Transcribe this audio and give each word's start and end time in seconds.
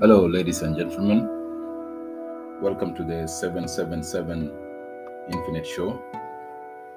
Hello, 0.00 0.28
ladies 0.28 0.62
and 0.62 0.76
gentlemen. 0.76 1.26
Welcome 2.62 2.94
to 2.94 3.02
the 3.02 3.26
777 3.26 4.52
Infinite 5.28 5.66
Show, 5.66 6.00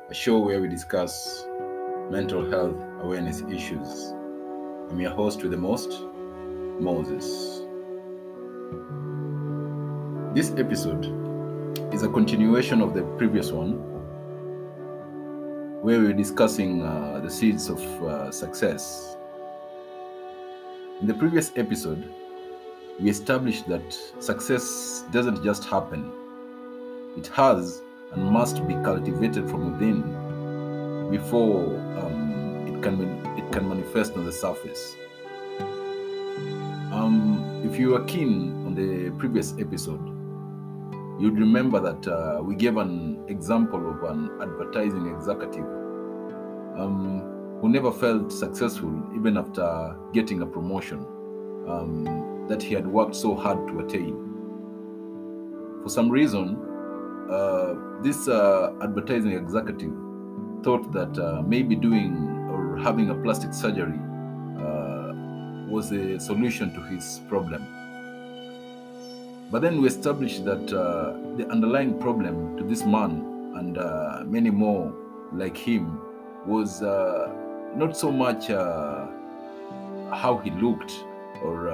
a 0.07 0.13
show 0.13 0.37
where 0.37 0.61
we 0.61 0.67
discuss 0.67 1.43
mental 2.11 2.47
health 2.51 2.79
awareness 3.01 3.41
issues. 3.49 4.13
I'm 4.91 4.99
your 4.99 5.09
host 5.09 5.41
with 5.41 5.49
the 5.49 5.57
most, 5.57 5.89
Moses. 6.79 7.61
This 10.35 10.51
episode 10.59 11.05
is 11.91 12.03
a 12.03 12.07
continuation 12.07 12.81
of 12.81 12.93
the 12.93 13.01
previous 13.17 13.51
one, 13.51 13.77
where 15.81 15.99
we're 15.99 16.13
discussing 16.13 16.85
uh, 16.85 17.19
the 17.23 17.31
seeds 17.31 17.67
of 17.67 17.81
uh, 18.03 18.29
success. 18.29 19.17
In 21.01 21.07
the 21.07 21.15
previous 21.15 21.51
episode, 21.55 22.07
we 23.01 23.09
established 23.09 23.67
that 23.67 23.97
success 24.19 25.03
doesn't 25.11 25.43
just 25.43 25.65
happen, 25.65 26.11
it 27.17 27.27
has 27.27 27.81
and 28.13 28.23
must 28.23 28.67
be 28.67 28.75
cultivated 28.75 29.49
from 29.49 29.73
within 29.73 31.09
before 31.09 31.65
um, 31.99 32.67
it, 32.67 32.81
can, 32.83 33.01
it 33.37 33.51
can 33.51 33.67
manifest 33.67 34.13
on 34.13 34.25
the 34.25 34.31
surface. 34.31 34.95
Um, 36.91 37.61
if 37.65 37.79
you 37.79 37.89
were 37.89 38.03
keen 38.03 38.65
on 38.65 38.75
the 38.75 39.09
previous 39.17 39.53
episode, 39.59 40.05
you'd 41.19 41.39
remember 41.39 41.79
that 41.79 42.07
uh, 42.07 42.41
we 42.43 42.55
gave 42.55 42.77
an 42.77 43.23
example 43.27 43.89
of 43.89 44.03
an 44.03 44.29
advertising 44.41 45.07
executive 45.07 45.65
um, 46.77 47.57
who 47.61 47.69
never 47.69 47.91
felt 47.91 48.31
successful 48.31 48.91
even 49.15 49.37
after 49.37 49.95
getting 50.13 50.41
a 50.41 50.45
promotion. 50.45 50.99
Um, 51.67 52.30
that 52.51 52.61
he 52.61 52.73
had 52.73 52.85
worked 52.85 53.15
so 53.15 53.33
hard 53.33 53.65
to 53.69 53.79
attain. 53.79 54.13
For 55.83 55.89
some 55.89 56.09
reason, 56.09 56.57
uh, 57.31 57.75
this 58.03 58.27
uh, 58.27 58.73
advertising 58.81 59.31
executive 59.31 59.93
thought 60.63 60.91
that 60.91 61.17
uh, 61.17 61.41
maybe 61.43 61.75
doing 61.75 62.13
or 62.51 62.77
having 62.77 63.09
a 63.09 63.15
plastic 63.15 63.53
surgery 63.53 63.99
uh, 64.59 65.13
was 65.69 65.91
a 65.93 66.19
solution 66.19 66.73
to 66.73 66.81
his 66.93 67.21
problem. 67.29 67.65
But 69.49 69.61
then 69.61 69.81
we 69.81 69.87
established 69.87 70.43
that 70.43 70.73
uh, 70.73 71.13
the 71.37 71.47
underlying 71.49 71.97
problem 71.99 72.57
to 72.57 72.63
this 72.65 72.83
man 72.83 73.11
and 73.55 73.77
uh, 73.77 74.23
many 74.25 74.49
more 74.49 74.93
like 75.31 75.55
him 75.55 76.01
was 76.45 76.81
not 76.81 77.95
so 77.95 78.11
much 78.11 78.47
how 80.21 80.41
he 80.43 80.51
looked 80.51 80.91
or 81.43 81.69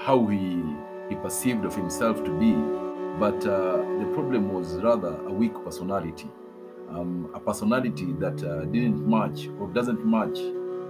how 0.00 0.26
he 0.26 0.62
he 1.08 1.16
perceived 1.16 1.64
of 1.64 1.74
himself 1.74 2.22
to 2.24 2.30
be, 2.38 2.52
but 3.18 3.44
uh, 3.46 3.78
the 3.98 4.08
problem 4.14 4.52
was 4.52 4.80
rather 4.80 5.16
a 5.26 5.32
weak 5.32 5.52
personality, 5.64 6.28
um, 6.88 7.28
a 7.34 7.40
personality 7.40 8.12
that 8.20 8.42
uh, 8.44 8.64
didn't 8.66 9.06
match 9.08 9.48
or 9.58 9.66
doesn't 9.68 10.06
match 10.06 10.38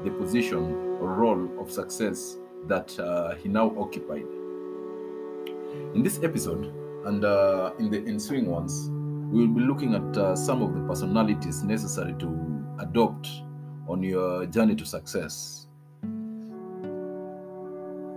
the 0.04 0.10
position 0.18 0.98
or 1.00 1.14
role 1.14 1.48
of 1.58 1.70
success 1.72 2.36
that 2.66 2.90
he 3.42 3.48
now 3.48 3.74
occupied. 3.78 4.26
In 5.94 6.02
this 6.02 6.20
episode 6.22 6.66
and 7.06 7.24
in 7.80 7.90
the 7.90 8.04
ensuing 8.06 8.46
ones, 8.46 8.90
we 9.32 9.46
will 9.46 9.54
be 9.54 9.62
looking 9.62 9.94
at 9.94 10.36
some 10.36 10.60
of 10.62 10.74
the 10.74 10.80
personalities 10.86 11.62
necessary 11.62 12.14
to 12.18 12.28
adopt 12.80 13.26
on 13.88 14.02
your 14.02 14.44
journey 14.46 14.74
to 14.76 14.84
success. 14.84 15.66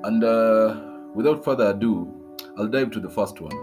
And 0.04 0.24
uh, 0.24 0.82
without 1.14 1.44
further 1.44 1.70
ado, 1.70 2.36
I'll 2.58 2.68
dive 2.68 2.92
to 2.92 3.00
the 3.00 3.10
first 3.10 3.40
one. 3.40 3.54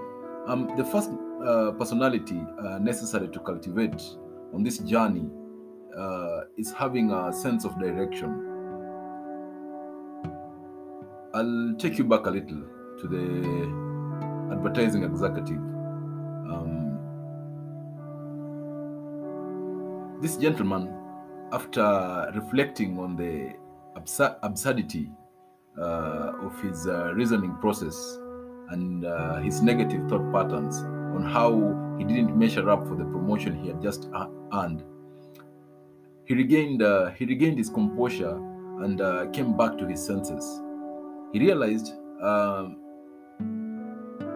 Um, 0.48 0.70
the 0.76 0.84
first 0.84 1.10
uh, 1.44 1.72
personality 1.72 2.42
uh, 2.58 2.78
necessary 2.78 3.28
to 3.28 3.40
cultivate 3.40 4.02
on 4.54 4.62
this 4.62 4.78
journey 4.78 5.28
uh, 5.96 6.40
is 6.56 6.72
having 6.72 7.12
a 7.12 7.32
sense 7.32 7.64
of 7.64 7.78
direction. 7.78 8.46
I'll 11.34 11.74
take 11.78 11.98
you 11.98 12.04
back 12.04 12.26
a 12.26 12.30
little 12.30 12.62
to 13.00 13.08
the 13.08 14.52
advertising 14.52 15.04
executive. 15.04 15.58
Um, 16.50 16.98
this 20.20 20.36
gentleman, 20.36 20.92
after 21.52 22.32
reflecting 22.34 22.98
on 22.98 23.16
the 23.16 23.52
absur- 23.96 24.36
absurdity 24.42 25.10
of 25.78 26.60
his 26.60 26.86
uh, 26.86 27.12
reasoning 27.14 27.54
process 27.56 28.19
and 28.70 29.04
uh, 29.04 29.36
his 29.36 29.62
negative 29.62 30.08
thought 30.08 30.32
patterns 30.32 30.78
on 31.14 31.25
how 31.25 31.53
he 31.98 32.04
didn't 32.04 32.38
measure 32.38 32.69
up 32.70 32.86
for 32.86 32.97
the 32.97 33.04
promotion 33.04 33.54
he 33.62 33.69
had 33.69 33.80
just 33.82 34.09
earned. 34.53 34.84
He 36.25 36.34
regained 36.34 36.82
he 37.16 37.25
regained 37.25 37.59
his 37.59 37.69
composure 37.70 38.36
and 38.84 39.32
came 39.32 39.56
back 39.56 39.76
to 39.78 39.86
his 39.86 40.04
senses. 40.04 40.44
He 41.32 41.41
realized 41.41 41.92
um, 42.22 42.76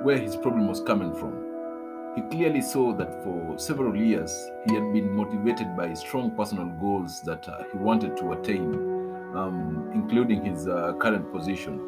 where 0.02 0.18
his 0.18 0.36
problem 0.36 0.68
was 0.68 0.80
coming 0.80 1.14
from. 1.14 1.44
He 2.14 2.22
clearly 2.22 2.60
saw 2.60 2.94
that 2.94 3.24
for 3.24 3.58
several 3.58 3.96
years 3.96 4.32
he 4.68 4.74
had 4.74 4.92
been 4.92 5.10
motivated 5.10 5.76
by 5.76 5.94
strong 5.94 6.30
personal 6.36 6.66
goals 6.80 7.22
that 7.22 7.48
uh, 7.48 7.64
he 7.72 7.78
wanted 7.78 8.16
to 8.18 8.32
attain 8.32 8.93
um, 9.34 9.90
including 9.94 10.44
his 10.44 10.66
uh, 10.66 10.92
current 10.98 11.30
position. 11.32 11.80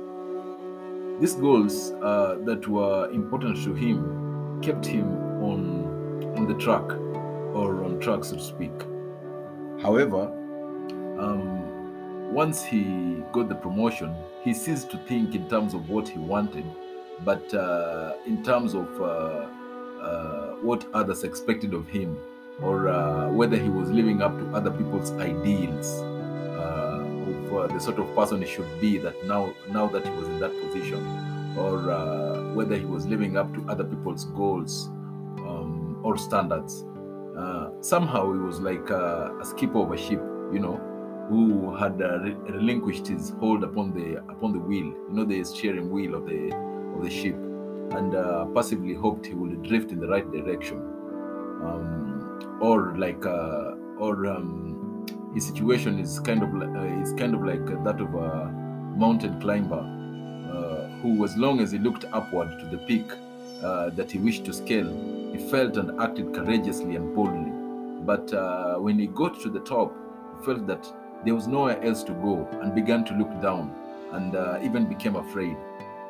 These 1.20 1.34
goals 1.34 1.92
uh, 2.02 2.36
that 2.44 2.66
were 2.68 3.08
important 3.10 3.62
to 3.64 3.74
him 3.74 4.60
kept 4.62 4.84
him 4.84 5.06
on, 5.42 6.34
on 6.36 6.46
the 6.46 6.54
track 6.54 6.84
or 7.54 7.84
on 7.84 7.98
track, 8.00 8.24
so 8.24 8.36
to 8.36 8.42
speak. 8.42 8.72
However, 9.80 10.26
um, 11.18 12.32
once 12.34 12.64
he 12.64 13.22
got 13.32 13.48
the 13.48 13.54
promotion, 13.54 14.14
he 14.42 14.52
ceased 14.52 14.90
to 14.90 14.98
think 14.98 15.34
in 15.34 15.48
terms 15.48 15.72
of 15.72 15.88
what 15.88 16.08
he 16.08 16.18
wanted, 16.18 16.64
but 17.24 17.52
uh, 17.54 18.14
in 18.26 18.42
terms 18.42 18.74
of 18.74 18.88
uh, 19.00 19.46
what 20.60 20.86
others 20.92 21.24
expected 21.24 21.72
of 21.72 21.88
him 21.88 22.18
or 22.60 23.30
whether 23.32 23.56
he 23.56 23.68
was 23.68 23.90
living 23.90 24.22
up 24.22 24.36
to 24.38 24.46
other 24.54 24.70
people's 24.70 25.12
ideals 25.12 26.02
uh, 27.56 27.66
the 27.66 27.80
sort 27.80 27.98
of 27.98 28.14
person 28.14 28.42
he 28.42 28.46
should 28.46 28.80
be 28.80 28.98
that 28.98 29.14
now 29.26 29.54
now 29.70 29.86
that 29.86 30.06
he 30.06 30.12
was 30.14 30.28
in 30.28 30.38
that 30.40 30.52
position 30.62 31.02
or 31.56 31.90
uh, 31.90 32.54
whether 32.54 32.76
he 32.76 32.84
was 32.84 33.06
living 33.06 33.36
up 33.36 33.52
to 33.54 33.66
other 33.68 33.84
people's 33.84 34.24
goals 34.26 34.88
um, 35.48 36.00
or 36.02 36.16
standards. 36.18 36.84
Uh, 37.36 37.68
somehow 37.80 38.32
he 38.32 38.38
was 38.38 38.60
like 38.60 38.88
a, 38.90 39.36
a 39.40 39.44
skipper 39.44 39.78
of 39.78 39.92
a 39.92 39.96
ship 39.96 40.22
you 40.52 40.58
know 40.58 40.80
who 41.28 41.74
had 41.76 41.98
re- 42.00 42.36
relinquished 42.48 43.06
his 43.06 43.30
hold 43.40 43.62
upon 43.64 43.92
the 43.92 44.18
upon 44.32 44.52
the 44.52 44.58
wheel 44.58 44.86
you 44.86 45.12
know 45.12 45.24
the 45.24 45.42
steering 45.44 45.90
wheel 45.90 46.14
of 46.14 46.24
the 46.26 46.54
of 46.96 47.02
the 47.02 47.10
ship 47.10 47.34
and 47.98 48.12
passively 48.54 48.94
hoped 48.94 49.26
he 49.26 49.34
would 49.34 49.62
drift 49.62 49.90
in 49.92 50.00
the 50.00 50.08
right 50.08 50.30
direction. 50.32 50.78
Um, 51.62 52.58
or 52.60 52.96
like 52.96 53.24
or 53.98 54.26
um, 54.26 54.85
his 55.36 55.46
situation 55.46 55.98
is 55.98 56.18
kind 56.18 56.42
of 56.42 56.50
uh, 56.54 57.02
is 57.02 57.12
kind 57.12 57.34
of 57.34 57.44
like 57.44 57.66
that 57.84 58.00
of 58.00 58.14
a 58.14 58.46
mountain 58.96 59.38
climber 59.38 59.82
uh, 60.50 60.88
who 61.00 61.22
as 61.26 61.36
long 61.36 61.60
as 61.60 61.70
he 61.72 61.78
looked 61.78 62.06
upward 62.14 62.48
to 62.58 62.64
the 62.74 62.78
peak 62.86 63.04
uh, 63.62 63.90
that 63.90 64.10
he 64.10 64.18
wished 64.18 64.46
to 64.46 64.52
scale 64.54 64.88
he 65.32 65.38
felt 65.50 65.76
and 65.76 66.00
acted 66.00 66.32
courageously 66.34 66.96
and 66.96 67.14
boldly. 67.14 67.52
But 68.10 68.80
when 68.80 68.98
he 68.98 69.08
got 69.08 69.38
to 69.42 69.50
the 69.50 69.60
top 69.60 69.94
he 70.38 70.46
felt 70.46 70.66
that 70.68 70.90
there 71.26 71.34
was 71.34 71.46
nowhere 71.46 71.82
else 71.84 72.02
to 72.04 72.12
go 72.12 72.48
and 72.62 72.74
began 72.74 73.04
to 73.04 73.12
look 73.14 73.32
down 73.42 73.74
and 74.12 74.34
even 74.64 74.86
became 74.86 75.16
afraid. 75.16 75.56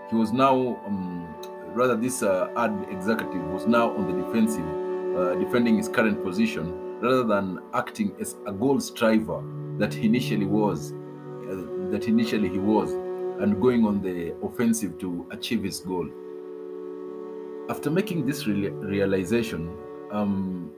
He 0.09 0.15
was 0.15 0.33
now 0.33 0.55
um, 0.87 1.35
rather 1.75 1.97
this 1.97 2.23
ad 2.23 2.75
executive 2.93 3.45
was 3.51 3.67
now 3.67 3.91
on 3.97 4.07
the 4.07 4.23
defensive 4.23 5.41
defending 5.41 5.79
his 5.79 5.89
current 5.89 6.23
position 6.23 6.86
rather 7.01 7.25
than 7.25 7.61
acting 7.75 8.15
as 8.21 8.37
a 8.47 8.53
goal 8.53 8.81
striver 8.81 9.43
that 9.79 9.93
he 9.93 10.07
initially 10.07 10.47
was, 10.47 10.93
uh, 10.93 11.91
that 11.91 12.05
initially 12.09 12.49
he 12.49 12.59
was, 12.59 12.93
and 13.41 13.61
going 13.61 13.85
on 13.85 14.01
the 14.01 14.35
offensive 14.43 14.99
to 14.99 15.27
achieve 15.31 15.63
his 15.63 15.81
goal. 15.81 16.09
After 17.69 17.91
making 17.91 18.27
this 18.27 18.47
real- 18.47 18.73
realization, 18.73 19.77
um, 20.11 20.71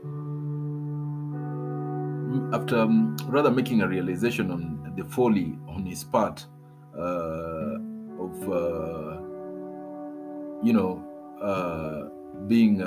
after 2.53 2.81
um, 2.81 3.17
rather 3.29 3.51
making 3.51 3.83
a 3.83 3.89
realization 3.89 4.51
on 4.51 4.93
the 4.97 5.05
folly 5.05 5.59
on 5.69 5.87
his 5.87 6.03
part 6.05 6.45
uh, 6.97 7.79
of, 8.19 8.49
uh, 8.51 9.21
you 10.63 10.73
know, 10.73 11.05
being 12.49 12.83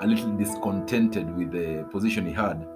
a 0.00 0.06
little 0.06 0.36
discontented 0.36 1.34
with 1.36 1.52
the 1.52 1.86
position 1.90 2.26
he 2.26 2.32
had, 2.32 2.66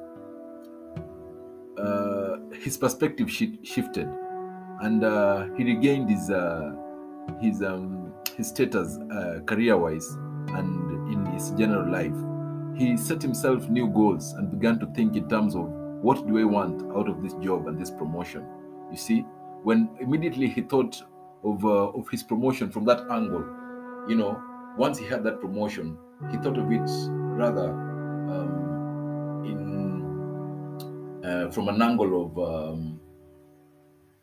uh, 1.78 2.36
his 2.52 2.76
perspective 2.76 3.30
shi- 3.30 3.58
shifted 3.62 4.08
and 4.80 5.04
uh, 5.04 5.46
he 5.56 5.64
regained 5.64 6.10
his 6.10 6.30
uh, 6.30 6.74
his 7.40 7.62
um, 7.62 8.12
his 8.36 8.48
status 8.48 8.98
uh, 9.12 9.40
career-wise 9.46 10.08
and 10.58 11.12
in 11.12 11.26
his 11.32 11.50
general 11.52 11.90
life. 11.90 12.14
He 12.76 12.96
set 12.96 13.22
himself 13.22 13.68
new 13.68 13.88
goals 13.88 14.32
and 14.32 14.50
began 14.50 14.78
to 14.80 14.86
think 14.86 15.16
in 15.16 15.28
terms 15.28 15.54
of 15.54 15.66
what 16.02 16.26
do 16.26 16.38
I 16.38 16.44
want 16.44 16.82
out 16.96 17.08
of 17.08 17.22
this 17.22 17.34
job 17.34 17.68
and 17.68 17.80
this 17.80 17.90
promotion. 17.90 18.44
You 18.90 18.96
see, 18.96 19.20
when 19.62 19.90
immediately 20.00 20.48
he 20.48 20.62
thought 20.62 21.00
of 21.44 21.64
uh, 21.64 21.98
of 21.98 22.08
his 22.08 22.22
promotion 22.22 22.70
from 22.70 22.84
that 22.86 23.00
angle, 23.10 23.44
you 24.08 24.16
know, 24.16 24.42
once 24.76 24.98
he 24.98 25.04
had 25.04 25.22
that 25.24 25.40
promotion, 25.40 25.96
he 26.30 26.36
thought 26.38 26.58
of 26.58 26.70
it 26.70 26.88
rather 27.10 27.70
um, 27.70 29.44
in 29.44 31.22
uh, 31.24 31.50
from 31.50 31.68
an 31.68 31.80
angle 31.80 32.24
of 32.26 32.38
um, 32.38 33.00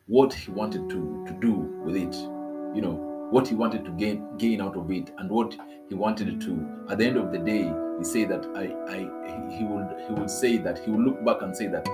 what 0.08 0.34
he 0.34 0.52
wanted 0.52 0.90
to 0.90 1.24
to 1.28 1.34
do 1.40 1.54
with 1.86 1.96
it. 1.96 2.16
You 2.76 2.82
know, 2.82 3.28
what 3.32 3.48
he 3.48 3.56
wanted 3.56 3.86
to 3.86 3.92
gain 3.92 4.38
gain 4.38 4.62
out 4.62 4.76
of 4.76 4.92
it, 4.92 5.12
and 5.18 5.30
what 5.30 5.56
he 5.90 5.96
wanted 5.96 6.42
to. 6.42 6.86
At 6.90 6.98
the 6.98 7.06
end 7.06 7.18
of 7.18 7.32
the 7.32 7.40
day, 7.40 7.72
he 7.98 8.04
say 8.04 8.26
that 8.26 8.46
I 8.56 8.66
I 8.94 9.00
he 9.58 9.64
would 9.64 9.88
he 10.08 10.14
would 10.14 10.30
say 10.30 10.58
that 10.58 10.80
he 10.80 10.92
would 10.92 11.02
look 11.02 11.24
back 11.26 11.42
and 11.42 11.56
say 11.56 11.68
that 11.68 11.86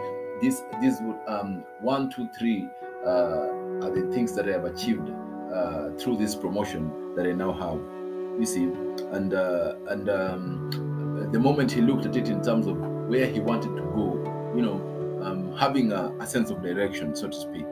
this 0.42 0.62
this 0.81 1.00
would 1.01 1.18
um 1.27 1.63
one 1.81 2.09
two 2.09 2.27
three 2.38 2.68
uh, 3.06 3.50
are 3.83 3.92
the 3.92 4.09
things 4.13 4.33
that 4.36 4.48
I 4.48 4.51
have 4.54 4.65
achieved 4.65 5.09
uh, 5.54 5.92
through 5.98 6.18
this 6.18 6.36
promotion 6.36 7.15
that 7.15 7.25
I 7.25 7.31
now 7.31 7.54
have. 7.54 7.97
You 8.39 8.45
see, 8.45 8.63
and 8.63 9.34
uh, 9.34 9.75
and 9.88 10.10
um, 10.10 11.30
the 11.31 11.39
moment 11.39 11.72
he 11.72 11.81
looked 11.81 12.06
at 12.06 12.16
it 12.16 12.30
in 12.30 12.42
terms 12.44 12.68
of 12.68 12.78
where 12.78 13.25
he 13.25 13.39
wanted 13.39 13.75
to 13.75 13.81
go, 13.81 14.54
you 14.56 14.62
know, 14.62 15.22
um, 15.24 15.56
having 15.57 15.92
a, 15.92 16.16
a 16.19 16.28
sense 16.28 16.50
of 16.50 16.62
direction, 16.62 17.16
so 17.16 17.28
to 17.28 17.36
speak. 17.36 17.66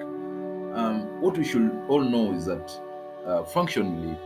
Um, 0.73 1.21
what 1.21 1.37
we 1.37 1.45
should 1.45 1.71
all 1.87 2.01
know 2.01 2.33
is 2.33 2.45
that 2.45 2.71
uh, 3.25 3.43
functionally, 3.43 4.17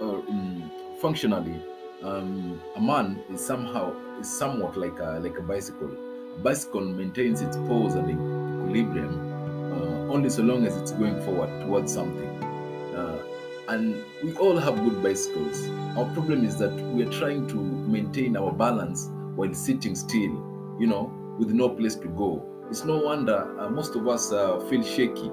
uh, 0.00 0.04
um, 0.04 0.70
functionally, 1.00 1.60
um, 2.02 2.60
a 2.76 2.80
man 2.80 3.22
is 3.30 3.44
somehow 3.44 3.94
is 4.20 4.28
somewhat 4.28 4.76
like 4.76 4.98
a 5.00 5.20
like 5.22 5.38
a 5.38 5.42
bicycle. 5.42 5.90
A 6.36 6.38
bicycle 6.38 6.82
maintains 6.82 7.42
its 7.42 7.56
pose 7.56 7.94
and 7.94 8.08
equilibrium 8.08 9.32
uh, 9.72 10.12
only 10.12 10.30
so 10.30 10.42
long 10.42 10.66
as 10.66 10.76
it's 10.76 10.92
going 10.92 11.20
forward 11.22 11.48
towards 11.62 11.92
something. 11.92 12.47
And 13.68 14.02
we 14.22 14.34
all 14.36 14.56
have 14.56 14.76
good 14.76 15.02
bicycles. 15.02 15.68
Our 15.96 16.06
problem 16.14 16.44
is 16.44 16.56
that 16.58 16.72
we 16.94 17.04
are 17.06 17.12
trying 17.12 17.46
to 17.48 17.54
maintain 17.56 18.36
our 18.36 18.50
balance 18.50 19.08
while 19.36 19.52
sitting 19.52 19.94
still, 19.94 20.32
you 20.80 20.86
know, 20.86 21.12
with 21.38 21.50
no 21.50 21.68
place 21.68 21.94
to 21.96 22.08
go. 22.08 22.42
It's 22.70 22.84
no 22.84 22.98
wonder 22.98 23.60
uh, 23.60 23.68
most 23.68 23.94
of 23.94 24.08
us 24.08 24.32
uh, 24.32 24.58
feel 24.68 24.82
shaky. 24.82 25.30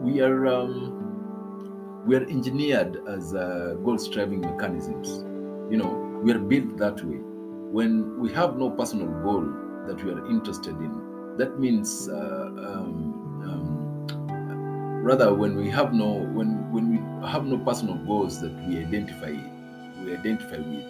We 0.00 0.20
are 0.20 0.46
um, 0.46 2.04
we 2.06 2.16
are 2.16 2.22
engineered 2.24 2.96
as 3.06 3.34
uh, 3.34 3.74
goal-striving 3.84 4.40
mechanisms. 4.40 5.24
You 5.70 5.76
know, 5.78 6.20
we 6.22 6.32
are 6.32 6.38
built 6.38 6.76
that 6.78 7.04
way. 7.04 7.16
When 7.18 8.18
we 8.18 8.32
have 8.32 8.56
no 8.56 8.70
personal 8.70 9.08
goal 9.22 9.44
that 9.86 10.02
we 10.02 10.12
are 10.12 10.26
interested 10.30 10.76
in, 10.76 11.36
that 11.36 11.58
means 11.60 12.08
uh, 12.08 12.14
um, 12.14 13.42
um, 13.44 15.02
rather 15.02 15.34
when 15.34 15.56
we 15.56 15.68
have 15.70 15.92
no 15.92 16.12
when 16.38 16.67
have 17.26 17.44
no 17.46 17.58
personal 17.58 17.96
goals 17.96 18.40
that 18.40 18.52
we 18.66 18.78
identify 18.78 19.36
we 20.04 20.14
identify 20.14 20.58
with 20.58 20.84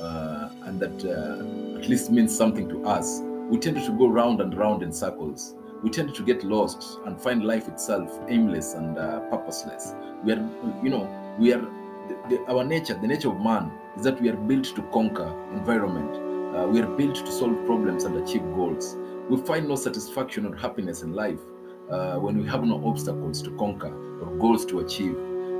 uh, 0.00 0.48
and 0.64 0.80
that 0.80 1.04
uh, 1.04 1.78
at 1.78 1.88
least 1.88 2.10
means 2.10 2.36
something 2.36 2.68
to 2.68 2.84
us. 2.86 3.20
We 3.50 3.58
tend 3.58 3.76
to 3.76 3.92
go 3.98 4.08
round 4.08 4.40
and 4.40 4.56
round 4.56 4.82
in 4.82 4.92
circles. 4.92 5.54
We 5.82 5.90
tend 5.90 6.14
to 6.14 6.22
get 6.22 6.42
lost 6.44 6.98
and 7.06 7.20
find 7.20 7.44
life 7.44 7.68
itself 7.68 8.18
aimless 8.28 8.74
and 8.74 8.98
uh, 8.98 9.20
purposeless. 9.30 9.94
We 10.24 10.32
are 10.32 10.48
you 10.82 10.90
know 10.90 11.36
we 11.38 11.52
are 11.52 11.60
the, 11.60 12.16
the, 12.28 12.52
our 12.52 12.64
nature 12.64 12.98
the 13.00 13.06
nature 13.06 13.28
of 13.30 13.40
man 13.40 13.70
is 13.96 14.04
that 14.04 14.20
we 14.20 14.28
are 14.28 14.36
built 14.36 14.64
to 14.76 14.82
conquer 14.92 15.28
environment. 15.52 16.56
Uh, 16.56 16.66
we 16.66 16.80
are 16.80 16.86
built 16.86 17.16
to 17.16 17.30
solve 17.30 17.64
problems 17.66 18.04
and 18.04 18.16
achieve 18.16 18.42
goals. 18.54 18.96
We 19.28 19.36
find 19.38 19.68
no 19.68 19.76
satisfaction 19.76 20.46
or 20.46 20.56
happiness 20.56 21.02
in 21.02 21.12
life 21.12 21.40
uh, 21.90 22.16
when 22.16 22.38
we 22.38 22.48
have 22.48 22.64
no 22.64 22.82
obstacles 22.86 23.42
to 23.42 23.50
conquer 23.56 23.92
or 24.20 24.36
goals 24.38 24.64
to 24.66 24.80
achieve. 24.80 25.16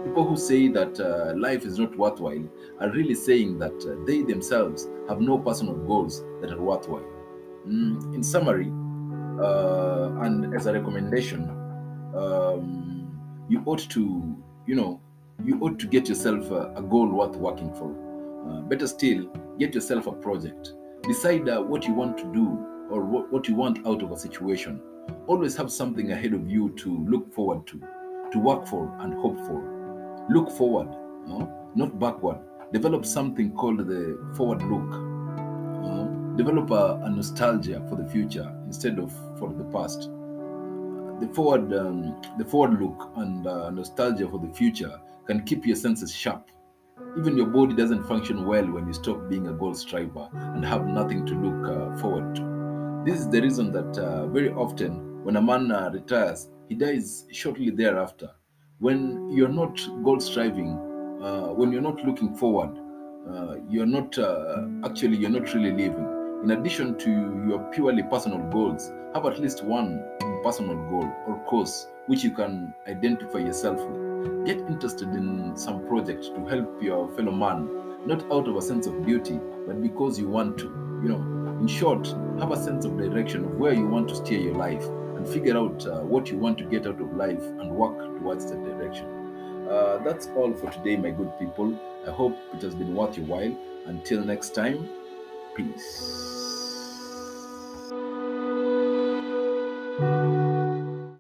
People 0.07 0.25
who 0.25 0.37
say 0.37 0.69
that 0.69 1.01
uh, 1.01 1.37
life 1.37 1.65
is 1.65 1.81
not 1.81 1.99
worthwhile 1.99 2.49
are 2.81 2.91
really 2.91 3.17
saying 3.17 3.59
that 3.59 3.75
uh, 3.85 4.05
they 4.07 4.23
themselves 4.23 4.89
have 5.09 5.21
no 5.21 5.37
personal 5.37 5.75
goals 5.75 6.23
that 6.41 6.53
are 6.53 6.61
worthwhile. 6.61 7.05
Mm, 7.67 8.15
in 8.15 8.23
summary, 8.23 8.71
uh, 9.43 10.25
and 10.25 10.55
as 10.55 10.67
a 10.67 10.73
recommendation, 10.73 11.51
um, 12.15 13.19
you 13.49 13.65
ought 13.67 13.81
to, 13.91 14.37
you 14.65 14.77
know, 14.77 15.01
you 15.45 15.59
ought 15.61 15.77
to 15.81 15.89
get 15.89 16.09
yourself 16.09 16.53
a, 16.53 16.73
a 16.77 16.83
goal 16.83 17.09
worth 17.09 17.35
working 17.35 17.75
for. 17.75 17.91
Uh, 18.49 18.61
better 18.61 18.87
still, 18.87 19.29
get 19.59 19.75
yourself 19.75 20.07
a 20.07 20.13
project. 20.13 20.73
Decide 21.03 21.49
uh, 21.49 21.61
what 21.61 21.85
you 21.85 21.95
want 21.95 22.17
to 22.19 22.33
do 22.33 22.47
or 22.91 23.05
what, 23.05 23.33
what 23.33 23.49
you 23.49 23.57
want 23.57 23.85
out 23.85 24.05
of 24.05 24.13
a 24.13 24.17
situation. 24.17 24.81
Always 25.27 25.57
have 25.57 25.73
something 25.73 26.13
ahead 26.13 26.33
of 26.33 26.49
you 26.49 26.71
to 26.77 27.05
look 27.07 27.35
forward 27.35 27.67
to, 27.67 27.83
to 28.31 28.39
work 28.39 28.69
for 28.69 28.97
and 29.01 29.13
hope 29.15 29.37
for. 29.49 29.76
Look 30.29 30.51
forward, 30.51 30.89
no? 31.27 31.71
not 31.75 31.99
backward. 31.99 32.39
Develop 32.73 33.07
something 33.07 33.53
called 33.53 33.87
the 33.87 34.19
forward 34.37 34.63
look. 34.63 34.91
no? 34.91 36.35
Develop 36.37 36.71
a, 36.71 37.01
a 37.05 37.11
nostalgia 37.11 37.85
for 37.89 37.97
the 37.97 38.09
future 38.09 38.53
instead 38.67 38.99
of 38.99 39.13
for 39.39 39.53
the 39.53 39.65
past. 39.65 40.11
The 41.21 41.31
forward, 41.33 41.73
um, 41.73 42.21
the 42.39 42.45
forward 42.45 42.81
look 42.81 43.11
and 43.17 43.47
uh, 43.47 43.71
nostalgia 43.71 44.29
for 44.29 44.39
the 44.39 44.53
future 44.53 45.01
can 45.27 45.45
keep 45.45 45.65
your 45.65 45.77
senses 45.77 46.15
sharp. 46.15 46.51
Even 47.19 47.37
your 47.37 47.47
body 47.47 47.75
doesn't 47.75 48.05
function 48.05 48.45
well 48.45 48.67
when 48.67 48.87
you 48.87 48.93
stop 48.93 49.29
being 49.29 49.47
a 49.47 49.53
goal 49.53 49.75
striver 49.75 50.29
and 50.33 50.65
have 50.65 50.87
nothing 50.87 51.25
to 51.27 51.35
look 51.35 51.69
uh, 51.69 51.97
forward 51.99 52.35
to. 52.35 53.03
This 53.07 53.21
is 53.21 53.29
the 53.31 53.41
reason 53.41 53.71
that 53.73 53.97
uh, 53.97 54.27
very 54.27 54.51
often 54.51 55.23
when 55.25 55.37
a 55.37 55.43
man 55.43 55.71
uh, 55.71 55.91
retires, 55.93 56.49
he 56.69 56.75
dies 56.75 57.27
shortly 57.33 57.71
thereafter. 57.71 58.31
When 58.79 59.31
you're 59.31 59.49
not 59.49 59.81
goal 60.05 60.21
striving, 60.21 60.77
uh, 61.23 61.47
when 61.47 61.73
you're 61.73 61.81
not 61.81 62.05
looking 62.05 62.35
forward, 62.37 62.79
uh, 63.27 63.57
you're 63.71 63.87
not 63.87 64.19
uh, 64.19 64.67
actually 64.85 65.17
you're 65.17 65.31
not 65.31 65.55
really 65.55 65.71
living. 65.71 66.07
In 66.45 66.51
addition 66.51 66.99
to 66.99 67.11
your 67.49 67.71
purely 67.73 68.03
personal 68.03 68.39
goals, 68.51 68.93
have 69.15 69.25
at 69.25 69.41
least 69.41 69.65
one 69.65 70.05
personal 70.45 70.77
goal 70.91 71.11
or 71.27 71.43
cause 71.47 71.89
which 72.07 72.23
you 72.23 72.33
can 72.33 72.75
identify 72.87 73.39
yourself 73.39 73.81
with. 73.81 74.45
Get 74.45 74.59
interested 74.59 75.09
in 75.09 75.57
some 75.57 75.87
project 75.89 76.25
to 76.25 76.45
help 76.45 76.83
your 76.83 77.09
fellow 77.17 77.33
man, 77.33 77.71
not 78.05 78.31
out 78.31 78.47
of 78.47 78.57
a 78.57 78.63
sense 78.63 78.87
of 78.87 79.07
duty, 79.07 79.41
but 79.67 79.81
because 79.81 80.19
you 80.19 80.29
want 80.29 80.59
to. 80.59 80.67
You 81.03 81.09
know, 81.09 81.59
in 81.61 81.67
short, 81.67 82.07
have 82.41 82.53
a 82.53 82.63
sense 82.63 82.85
of 82.85 82.99
direction 82.99 83.47
of 83.47 83.53
where 83.53 83.73
you 83.73 83.87
want 83.87 84.11
to 84.11 84.17
steer 84.17 84.39
your 84.39 84.55
life 84.55 84.87
figure 85.27 85.57
out 85.57 85.87
uh, 85.87 86.01
what 86.01 86.31
you 86.31 86.39
want 86.39 86.59
to 86.59 86.65
get 86.65 86.87
out 86.87 87.01
of 87.01 87.15
life 87.15 87.43
and 87.43 87.71
work 87.71 87.99
towards 88.19 88.47
that 88.51 88.63
direction. 88.65 89.07
Uh, 89.69 90.01
that's 90.05 90.29
all 90.37 90.55
for 90.55 90.71
today, 90.71 90.97
my 90.97 91.11
good 91.11 91.33
people. 91.39 91.79
I 92.07 92.11
hope 92.11 92.37
it 92.55 92.63
has 92.63 92.75
been 92.75 92.95
worth 92.95 93.17
your 93.17 93.27
while. 93.27 93.57
Until 93.87 94.25
next 94.25 94.55
time, 94.55 94.89
peace. 95.57 96.46